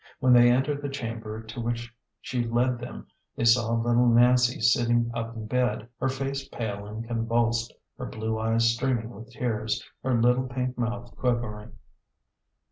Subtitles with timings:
[0.17, 3.05] When they entered the chamber to which she led them
[3.35, 8.07] they saw little Nancy sit ting up in bed, her face pale and convulsed, her
[8.07, 11.73] blue eyes streaming with tears, her little pink mouth quivering.